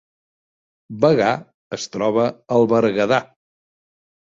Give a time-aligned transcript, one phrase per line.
[1.05, 1.27] Bagà
[1.77, 2.25] es troba
[2.59, 3.23] al Berguedà